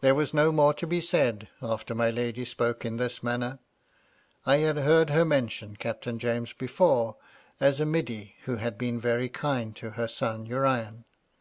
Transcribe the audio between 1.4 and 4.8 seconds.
after my lady spoke in this manner. I had